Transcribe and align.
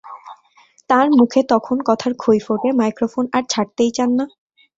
তাঁর 0.89 1.07
মুখে 1.11 1.41
তখন 1.49 1.77
কথার 1.89 2.13
খই 2.19 2.39
ফোটে, 2.45 2.69
মাইক্রোফোন 2.79 3.25
আর 3.33 3.43
ছাড়তেই 3.49 3.91
চান 3.97 4.09
না। 4.17 4.25